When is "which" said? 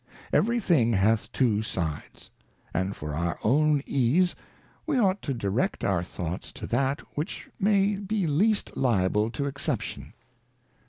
7.15-7.51